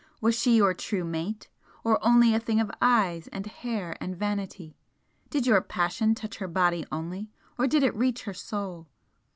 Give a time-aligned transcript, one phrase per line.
[0.19, 1.47] was she your true mate?
[1.83, 4.75] or only a thing of eyes and hair and vanity?
[5.29, 8.87] Did your passion touch her body only, or did it reach her Soul?